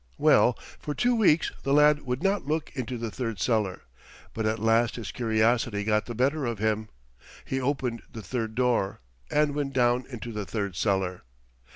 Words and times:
Well, 0.17 0.57
for 0.79 0.95
two 0.95 1.15
weeks 1.15 1.51
the 1.61 1.73
lad 1.75 2.01
would 2.07 2.23
not 2.23 2.47
look 2.47 2.75
into 2.75 2.97
the 2.97 3.11
third 3.11 3.39
cellar, 3.39 3.83
but 4.33 4.47
at 4.47 4.57
last 4.57 4.95
his 4.95 5.11
curiosity 5.11 5.83
got 5.83 6.07
the 6.07 6.15
better 6.15 6.43
of 6.43 6.57
him. 6.57 6.89
He 7.45 7.61
opened 7.61 8.01
the 8.11 8.23
third 8.23 8.55
door 8.55 9.01
and 9.29 9.53
went 9.53 9.73
down 9.73 10.07
into 10.09 10.31
the 10.31 10.43
third 10.47 10.75
cellar. 10.75 11.21